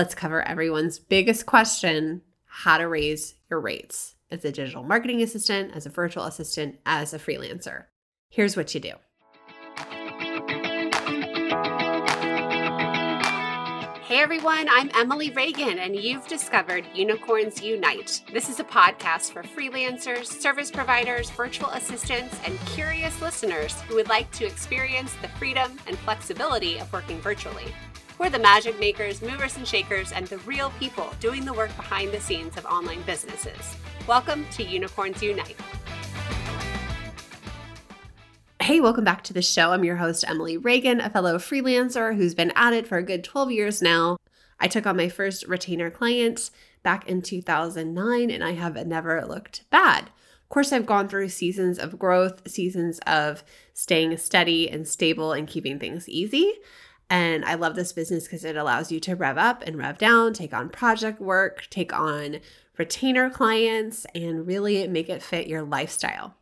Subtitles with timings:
[0.00, 5.76] let's cover everyone's biggest question how to raise your rates as a digital marketing assistant,
[5.76, 7.84] as a virtual assistant, as a freelancer.
[8.30, 8.92] Here's what you do.
[14.06, 18.22] Hey everyone, I'm Emily Reagan, and you've discovered Unicorns Unite.
[18.32, 24.08] This is a podcast for freelancers, service providers, virtual assistants, and curious listeners who would
[24.08, 27.66] like to experience the freedom and flexibility of working virtually.
[28.20, 32.12] We're the magic makers, movers and shakers, and the real people doing the work behind
[32.12, 33.76] the scenes of online businesses.
[34.06, 35.56] Welcome to Unicorns Unite.
[38.60, 39.72] Hey, welcome back to the show.
[39.72, 43.24] I'm your host, Emily Reagan, a fellow freelancer who's been at it for a good
[43.24, 44.18] 12 years now.
[44.58, 46.50] I took on my first retainer client
[46.82, 50.10] back in 2009 and I have never looked bad.
[50.42, 53.42] Of course, I've gone through seasons of growth, seasons of
[53.72, 56.52] staying steady and stable and keeping things easy.
[57.10, 60.32] And I love this business because it allows you to rev up and rev down,
[60.32, 62.38] take on project work, take on
[62.78, 66.36] retainer clients, and really make it fit your lifestyle.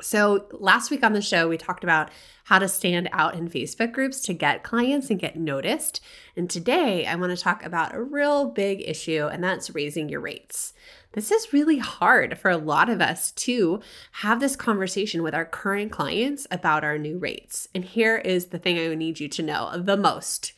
[0.00, 2.10] So, last week on the show, we talked about
[2.44, 6.02] how to stand out in Facebook groups to get clients and get noticed.
[6.36, 10.20] And today, I want to talk about a real big issue, and that's raising your
[10.20, 10.74] rates.
[11.16, 13.80] This is really hard for a lot of us to
[14.12, 17.68] have this conversation with our current clients about our new rates.
[17.74, 20.52] And here is the thing I need you to know the most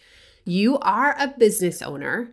[0.45, 2.31] you are a business owner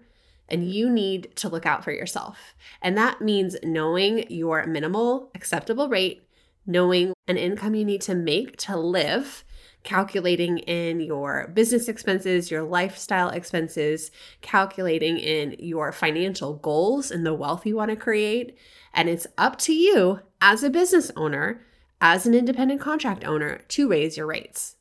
[0.50, 2.56] and you need to look out for yourself.
[2.82, 6.26] And that means knowing your minimal acceptable rate
[6.66, 9.44] knowing an income you need to make to live,
[9.86, 14.12] calculating in your business expenses, your lifestyle expenses,
[14.42, 18.58] calculating in your financial goals and the wealth you want to create.
[18.94, 21.62] And it's up to you as a business owner,
[22.02, 24.76] as an independent contract owner, to raise your rates.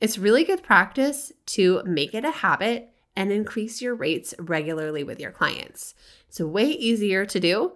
[0.00, 5.20] It's really good practice to make it a habit and increase your rates regularly with
[5.20, 5.94] your clients.
[6.28, 7.74] It's way easier to do,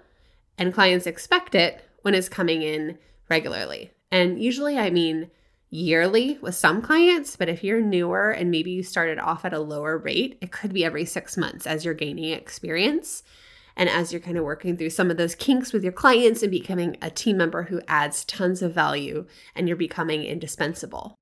[0.59, 2.99] and clients expect it when it's coming in
[3.31, 3.93] regularly.
[4.11, 5.31] And usually, I mean
[5.71, 9.59] yearly with some clients, but if you're newer and maybe you started off at a
[9.59, 13.23] lower rate, it could be every six months as you're gaining experience.
[13.77, 16.51] And as you're kind of working through some of those kinks with your clients and
[16.51, 19.25] becoming a team member who adds tons of value
[19.55, 21.15] and you're becoming indispensable.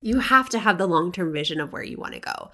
[0.00, 2.52] You have to have the long term vision of where you want to go.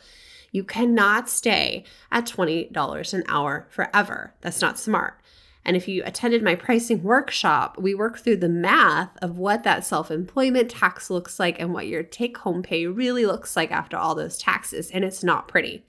[0.53, 4.35] You cannot stay at $20 an hour forever.
[4.41, 5.21] That's not smart.
[5.67, 9.85] And if you attended my pricing workshop, we work through the math of what that
[9.85, 13.97] self employment tax looks like and what your take home pay really looks like after
[13.97, 14.93] all those taxes.
[14.93, 15.85] And it's not pretty.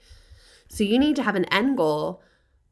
[0.67, 2.23] So you need to have an end goal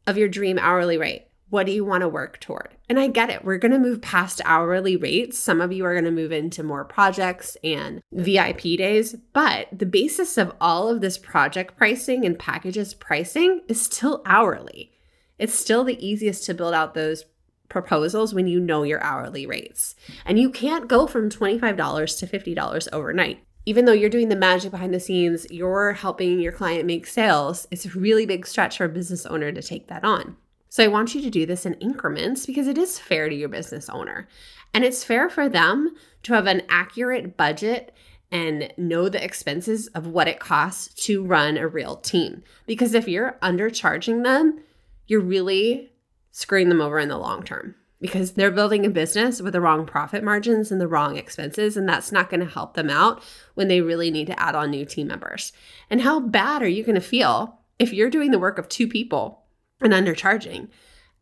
[0.08, 1.28] of your dream hourly rate.
[1.50, 2.76] What do you want to work toward?
[2.90, 3.46] And I get it.
[3.46, 5.38] We're going to move past hourly rates.
[5.38, 9.86] Some of you are going to move into more projects and VIP days, but the
[9.86, 14.95] basis of all of this project pricing and packages pricing is still hourly.
[15.38, 17.26] It's still the easiest to build out those
[17.70, 19.96] proposals when you know your hourly rates.
[20.26, 23.44] And you can't go from $25 to $50 overnight.
[23.66, 27.68] Even though you're doing the magic behind the scenes, you're helping your client make sales,
[27.72, 30.38] it's a really big stretch for a business owner to take that on.
[30.70, 33.50] So I want you to do this in increments because it is fair to your
[33.50, 34.28] business owner.
[34.74, 37.94] And it's fair for them to have an accurate budget
[38.32, 42.44] and know the expenses of what it costs to run a real team.
[42.66, 44.60] Because if you're undercharging them,
[45.08, 45.92] you're really
[46.32, 49.86] screwing them over in the long term because they're building a business with the wrong
[49.86, 53.24] profit margins and the wrong expenses, and that's not going to help them out
[53.56, 55.54] when they really need to add on new team members.
[55.90, 58.88] And how bad are you going to feel if you're doing the work of two
[58.88, 59.44] people
[59.82, 60.68] and undercharging,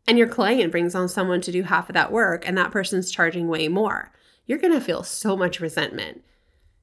[0.06, 3.10] and your client brings on someone to do half of that work and that person's
[3.10, 4.12] charging way more?
[4.46, 6.22] You're going to feel so much resentment.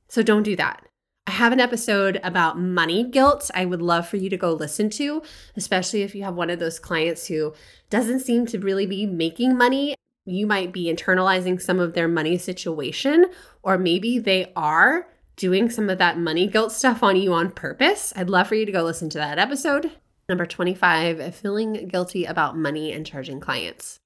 [0.07, 0.83] So don't do that.
[1.27, 4.89] I have an episode about money guilt I would love for you to go listen
[4.91, 5.21] to,
[5.55, 7.53] especially if you have one of those clients who
[7.91, 9.95] doesn't seem to really be making money.
[10.25, 13.27] You might be internalizing some of their money situation,
[13.61, 18.13] or maybe they are doing some of that money guilt stuff on you on purpose.
[18.15, 19.91] I'd love for you to go listen to that episode.
[20.27, 23.99] Number 25, feeling guilty about money and charging clients.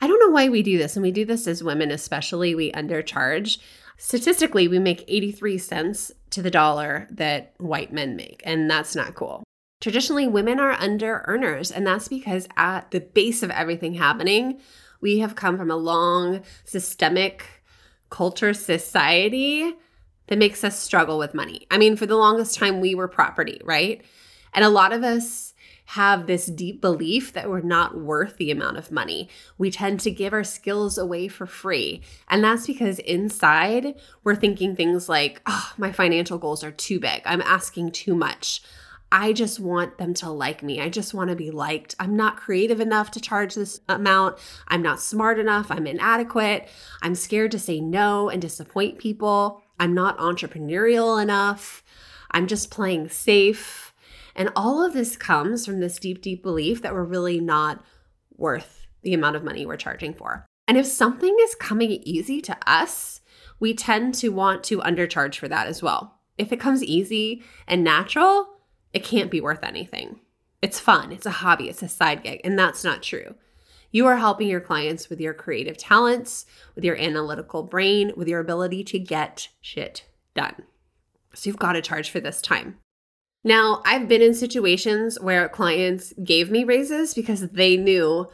[0.00, 2.54] I don't know why we do this, and we do this as women, especially.
[2.54, 3.58] We undercharge.
[3.96, 9.14] Statistically, we make 83 cents to the dollar that white men make, and that's not
[9.14, 9.42] cool.
[9.80, 14.60] Traditionally, women are under earners, and that's because at the base of everything happening,
[15.00, 17.44] we have come from a long systemic
[18.10, 19.74] culture society
[20.26, 21.66] that makes us struggle with money.
[21.70, 24.02] I mean, for the longest time, we were property, right?
[24.52, 25.47] And a lot of us
[25.92, 29.26] have this deep belief that we're not worth the amount of money.
[29.56, 32.02] We tend to give our skills away for free.
[32.28, 37.22] And that's because inside we're thinking things like, oh, my financial goals are too big.
[37.24, 38.60] I'm asking too much.
[39.10, 40.78] I just want them to like me.
[40.78, 41.94] I just want to be liked.
[41.98, 44.36] I'm not creative enough to charge this amount.
[44.68, 45.70] I'm not smart enough.
[45.70, 46.68] I'm inadequate.
[47.00, 49.62] I'm scared to say no and disappoint people.
[49.80, 51.82] I'm not entrepreneurial enough.
[52.30, 53.87] I'm just playing safe.
[54.38, 57.84] And all of this comes from this deep, deep belief that we're really not
[58.36, 60.46] worth the amount of money we're charging for.
[60.68, 63.20] And if something is coming easy to us,
[63.58, 66.20] we tend to want to undercharge for that as well.
[66.38, 68.48] If it comes easy and natural,
[68.92, 70.20] it can't be worth anything.
[70.62, 73.34] It's fun, it's a hobby, it's a side gig, and that's not true.
[73.90, 76.46] You are helping your clients with your creative talents,
[76.76, 80.62] with your analytical brain, with your ability to get shit done.
[81.34, 82.78] So you've got to charge for this time.
[83.48, 88.28] Now, I've been in situations where clients gave me raises because they knew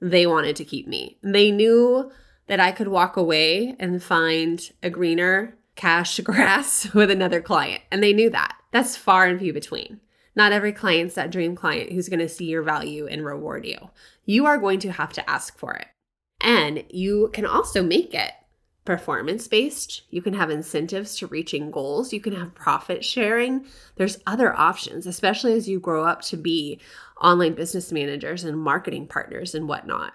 [0.00, 1.18] they wanted to keep me.
[1.24, 2.12] They knew
[2.46, 7.82] that I could walk away and find a greener cash grass with another client.
[7.90, 8.58] And they knew that.
[8.70, 9.98] That's far and few between.
[10.36, 13.90] Not every client's that dream client who's going to see your value and reward you.
[14.24, 15.88] You are going to have to ask for it.
[16.40, 18.30] And you can also make it
[18.84, 20.02] performance based.
[20.10, 22.12] You can have incentives to reaching goals.
[22.12, 23.66] You can have profit sharing.
[23.96, 26.80] There's other options, especially as you grow up to be
[27.20, 30.14] online business managers and marketing partners and whatnot.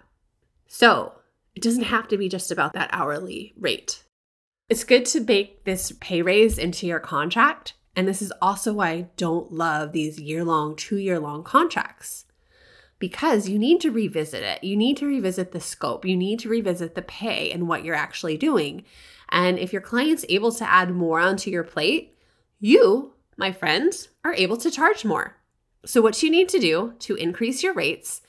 [0.68, 1.14] So
[1.56, 4.04] it doesn't have to be just about that hourly rate.
[4.68, 7.74] It's good to bake this pay raise into your contract.
[7.96, 12.26] And this is also why I don't love these year long, two year long contracts
[13.00, 14.64] because you need to revisit it.
[14.64, 16.06] You need to revisit the scope.
[16.06, 18.84] You need to revisit the pay and what you're actually doing.
[19.30, 22.18] And if your client's able to add more onto your plate,
[22.60, 25.36] you, my friends, are able to charge more.
[25.86, 28.22] So, what you need to do to increase your rates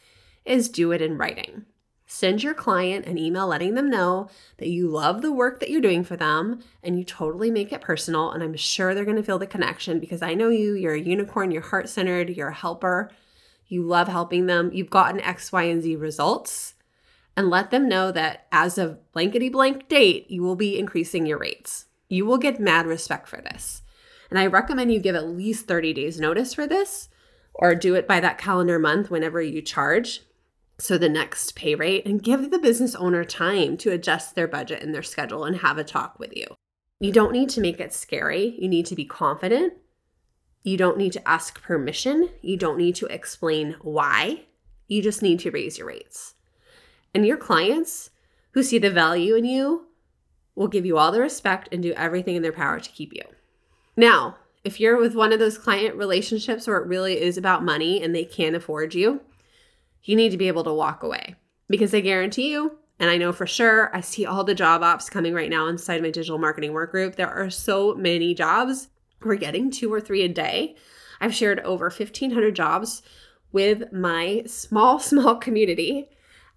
[0.44, 1.64] is do it in writing.
[2.06, 4.28] Send your client an email letting them know
[4.58, 7.80] that you love the work that you're doing for them and you totally make it
[7.80, 8.30] personal.
[8.30, 11.00] And I'm sure they're going to feel the connection because I know you, you're a
[11.00, 13.10] unicorn, you're heart centered, you're a helper
[13.68, 16.74] you love helping them, you've gotten X, Y, and Z results,
[17.36, 21.38] and let them know that as of blankety blank date, you will be increasing your
[21.38, 21.86] rates.
[22.08, 23.82] You will get mad respect for this.
[24.30, 27.08] And I recommend you give at least 30 days notice for this
[27.54, 30.22] or do it by that calendar month whenever you charge.
[30.78, 34.82] So the next pay rate and give the business owner time to adjust their budget
[34.82, 36.46] and their schedule and have a talk with you.
[37.00, 38.56] You don't need to make it scary.
[38.58, 39.74] You need to be confident
[40.66, 42.28] you don't need to ask permission.
[42.42, 44.46] You don't need to explain why.
[44.88, 46.34] You just need to raise your rates.
[47.14, 48.10] And your clients
[48.50, 49.86] who see the value in you
[50.56, 53.22] will give you all the respect and do everything in their power to keep you.
[53.96, 58.02] Now, if you're with one of those client relationships where it really is about money
[58.02, 59.20] and they can't afford you,
[60.02, 61.36] you need to be able to walk away
[61.70, 65.08] because I guarantee you, and I know for sure, I see all the job ops
[65.10, 67.14] coming right now inside my digital marketing work group.
[67.14, 68.88] There are so many jobs
[69.22, 70.76] we're getting two or three a day.
[71.20, 73.02] I've shared over 1,500 jobs
[73.52, 76.08] with my small, small community,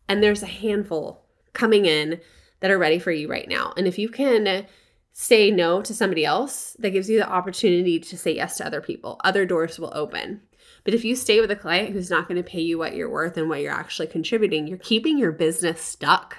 [0.08, 2.20] and there's a handful coming in
[2.60, 3.74] that are ready for you right now.
[3.78, 4.66] And if you can
[5.14, 8.82] say no to somebody else, that gives you the opportunity to say yes to other
[8.82, 9.20] people.
[9.24, 10.42] Other doors will open.
[10.84, 13.10] But if you stay with a client who's not going to pay you what you're
[13.10, 16.38] worth and what you're actually contributing, you're keeping your business stuck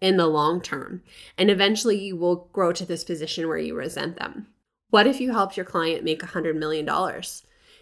[0.00, 1.02] in the long term.
[1.38, 4.48] And eventually you will grow to this position where you resent them.
[4.92, 6.86] What if you helped your client make $100 million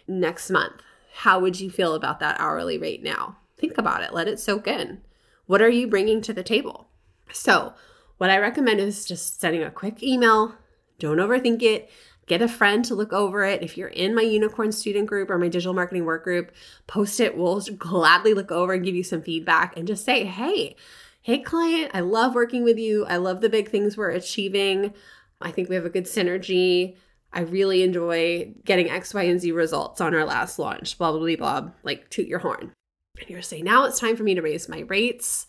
[0.07, 0.81] next month?
[1.13, 3.35] How would you feel about that hourly rate now?
[3.57, 5.01] Think about it, let it soak in.
[5.45, 6.87] What are you bringing to the table?
[7.33, 7.73] So,
[8.17, 10.55] what I recommend is just sending a quick email.
[10.99, 11.89] Don't overthink it.
[12.27, 13.61] Get a friend to look over it.
[13.61, 16.53] If you're in my unicorn student group or my digital marketing work group,
[16.87, 17.37] post it.
[17.37, 20.77] We'll gladly look over and give you some feedback and just say, hey,
[21.23, 23.05] hey, client, I love working with you.
[23.05, 24.93] I love the big things we're achieving.
[25.41, 26.97] I think we have a good synergy.
[27.33, 31.19] I really enjoy getting X, Y, and Z results on our last launch, blah, blah,
[31.19, 32.73] blah, blah, like toot your horn.
[33.19, 35.47] And you're saying, now it's time for me to raise my rates.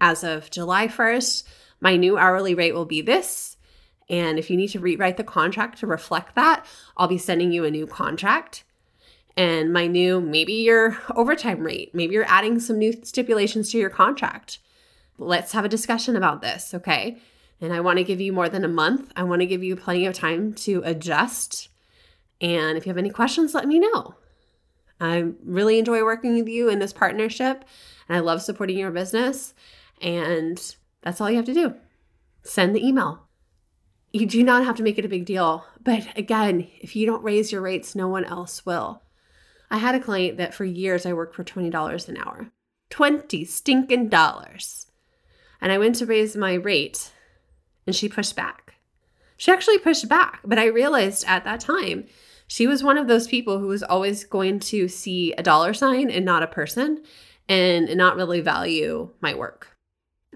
[0.00, 1.44] As of July 1st,
[1.80, 3.56] my new hourly rate will be this.
[4.08, 7.64] And if you need to rewrite the contract to reflect that, I'll be sending you
[7.64, 8.64] a new contract.
[9.36, 13.88] And my new, maybe your overtime rate, maybe you're adding some new stipulations to your
[13.88, 14.58] contract.
[15.16, 17.18] Let's have a discussion about this, okay?
[17.62, 19.12] And I want to give you more than a month.
[19.14, 21.68] I want to give you plenty of time to adjust.
[22.40, 24.16] And if you have any questions, let me know.
[25.00, 27.64] I really enjoy working with you in this partnership,
[28.08, 29.54] and I love supporting your business.
[30.00, 30.60] And
[31.02, 31.74] that's all you have to do
[32.44, 33.28] send the email.
[34.12, 35.64] You do not have to make it a big deal.
[35.80, 39.02] But again, if you don't raise your rates, no one else will.
[39.70, 42.50] I had a client that for years I worked for $20 an hour.
[42.90, 44.86] 20 stinking dollars.
[45.60, 47.12] And I went to raise my rate
[47.86, 48.74] and she pushed back.
[49.36, 52.06] She actually pushed back, but I realized at that time
[52.52, 56.10] She was one of those people who was always going to see a dollar sign
[56.10, 57.02] and not a person
[57.48, 59.74] and not really value my work.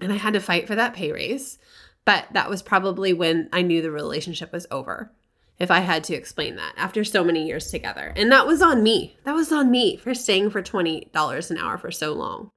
[0.01, 1.59] And I had to fight for that pay raise.
[2.05, 5.11] But that was probably when I knew the relationship was over,
[5.59, 8.13] if I had to explain that after so many years together.
[8.15, 9.15] And that was on me.
[9.23, 12.49] That was on me for staying for $20 an hour for so long.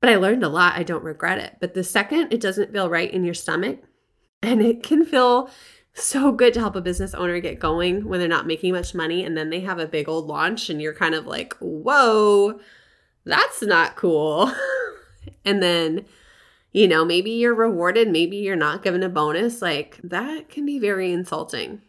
[0.00, 0.76] But I learned a lot.
[0.76, 1.58] I don't regret it.
[1.60, 3.84] But the second it doesn't feel right in your stomach,
[4.42, 5.50] and it can feel
[5.92, 9.24] so good to help a business owner get going when they're not making much money
[9.24, 12.60] and then they have a big old launch and you're kind of like, whoa,
[13.24, 14.52] that's not cool.
[15.44, 16.06] and then
[16.72, 19.60] you know, maybe you're rewarded, maybe you're not given a bonus.
[19.60, 21.82] Like that can be very insulting.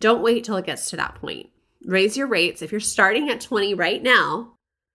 [0.00, 1.50] Don't wait till it gets to that point.
[1.84, 2.62] Raise your rates.
[2.62, 4.53] If you're starting at 20 right now,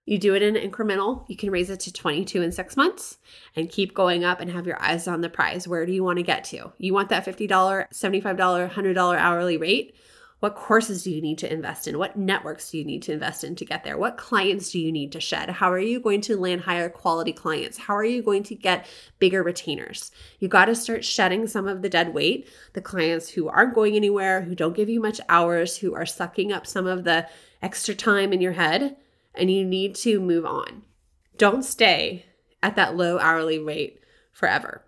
[0.10, 1.24] you do it in incremental.
[1.28, 3.20] You can raise it to 22 in six months
[3.56, 5.68] and keep going up and have your eyes on the prize.
[5.68, 6.74] Where do you want to get to?
[6.80, 9.96] You want that $50, $75, $100 hourly rate?
[10.40, 12.00] What courses do you need to invest in?
[12.00, 14.00] What networks do you need to invest in to get there?
[14.00, 15.52] What clients do you need to shed?
[15.52, 17.78] How are you going to land higher quality clients?
[17.78, 18.88] How are you going to get
[19.20, 20.10] bigger retainers?
[20.40, 23.96] You got to start shedding some of the dead weight, the clients who aren't going
[23.96, 27.28] anywhere, who don't give you much hours, who are sucking up some of the
[27.62, 28.96] extra time in your head,
[29.36, 30.84] and you need to move on.
[31.38, 32.26] Don't stay
[32.62, 34.84] at that low hourly rate forever.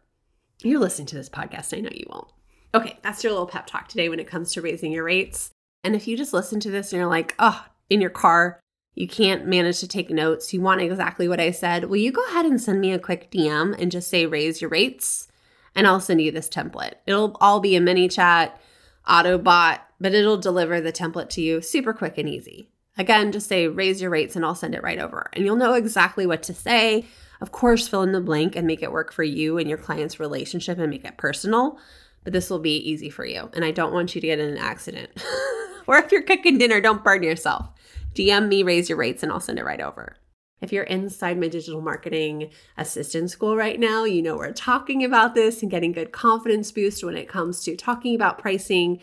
[0.64, 1.76] You're listening to this podcast.
[1.76, 2.28] I know you won't.
[2.74, 5.52] Okay, that's your little pep talk today when it comes to raising your rates.
[5.84, 8.60] And if you just listen to this and you're like, oh, in your car,
[8.94, 12.26] you can't manage to take notes, you want exactly what I said, will you go
[12.28, 15.28] ahead and send me a quick DM and just say raise your rates?
[15.76, 16.96] And I'll send you this template.
[17.06, 18.62] It'll all be a mini chat,
[19.08, 22.70] auto bot, but it'll deliver the template to you super quick and easy.
[22.98, 25.30] Again, just say raise your rates and I'll send it right over.
[25.34, 27.06] And you'll know exactly what to say.
[27.40, 30.20] Of course, fill in the blank and make it work for you and your client's
[30.20, 31.80] relationship and make it personal
[32.24, 33.50] but this will be easy for you.
[33.54, 35.10] And I don't want you to get in an accident.
[35.88, 37.68] or if you're cooking dinner, don't burn yourself.
[38.14, 40.16] DM me, raise your rates, and I'll send it right over.
[40.60, 45.34] If you're inside my digital marketing assistant school right now, you know we're talking about
[45.34, 49.00] this and getting good confidence boost when it comes to talking about pricing,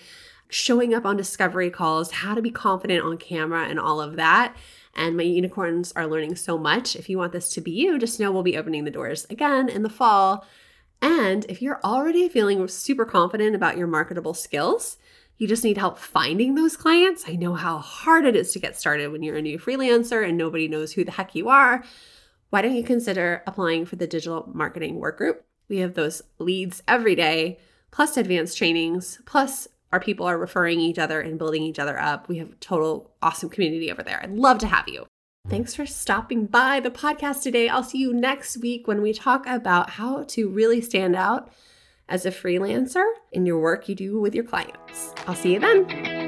[0.49, 4.57] showing up on discovery calls, how to be confident on camera, and all of that.
[4.95, 6.97] And my unicorns are learning so much.
[6.97, 9.69] If you want this to be you, just know we'll be opening the doors again
[9.69, 10.47] in the fall
[11.00, 14.97] and if you're already feeling super confident about your marketable skills,
[15.37, 17.25] you just need help finding those clients.
[17.28, 20.37] I know how hard it is to get started when you're a new freelancer and
[20.37, 21.85] nobody knows who the heck you are.
[22.50, 25.45] Why don't you consider applying for the digital marketing work group?
[25.69, 27.59] We have those leads every day,
[27.90, 32.28] plus advanced trainings, plus our people are referring each other and building each other up.
[32.28, 34.21] We have a total awesome community over there.
[34.23, 35.07] I'd love to have you.
[35.49, 37.68] Thanks for stopping by the podcast today.
[37.68, 41.50] I'll see you next week when we talk about how to really stand out
[42.09, 45.14] as a freelancer in your work you do with your clients.
[45.26, 46.27] I'll see you then.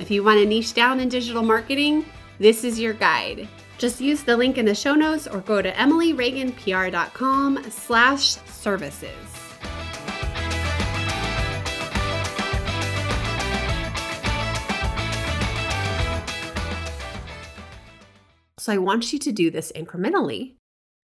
[0.00, 2.06] If you want to niche down in digital marketing,
[2.38, 3.46] this is your guide.
[3.76, 9.10] Just use the link in the show notes or go to emilyreaganpr.com slash services.
[18.58, 20.54] So I want you to do this incrementally.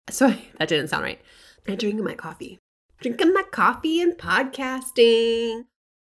[0.09, 1.21] So that didn't sound right.
[1.69, 2.59] I'm drinking my coffee.
[2.99, 5.65] Drinking my coffee and podcasting.